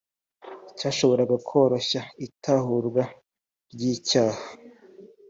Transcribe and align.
cyashoboraga 0.77 1.35
koroshya 1.47 2.01
itahurwa 2.25 3.03
ry 3.73 3.81
icyaha 3.93 4.43